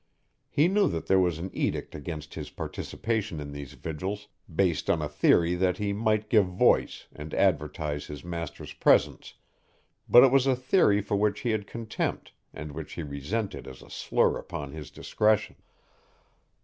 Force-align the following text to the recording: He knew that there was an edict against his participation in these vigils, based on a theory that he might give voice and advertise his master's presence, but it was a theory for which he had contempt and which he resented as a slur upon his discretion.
He 0.49 0.67
knew 0.67 0.87
that 0.87 1.05
there 1.05 1.19
was 1.19 1.37
an 1.37 1.51
edict 1.53 1.93
against 1.93 2.33
his 2.33 2.49
participation 2.49 3.39
in 3.39 3.51
these 3.51 3.73
vigils, 3.73 4.29
based 4.51 4.89
on 4.89 4.99
a 4.99 5.07
theory 5.07 5.53
that 5.53 5.77
he 5.77 5.93
might 5.93 6.27
give 6.27 6.47
voice 6.47 7.05
and 7.13 7.35
advertise 7.35 8.07
his 8.07 8.23
master's 8.23 8.73
presence, 8.73 9.35
but 10.09 10.23
it 10.23 10.31
was 10.31 10.47
a 10.47 10.55
theory 10.55 11.01
for 11.01 11.17
which 11.17 11.41
he 11.41 11.51
had 11.51 11.67
contempt 11.67 12.31
and 12.51 12.71
which 12.71 12.93
he 12.93 13.03
resented 13.03 13.67
as 13.67 13.83
a 13.83 13.91
slur 13.91 14.39
upon 14.39 14.71
his 14.71 14.89
discretion. 14.89 15.57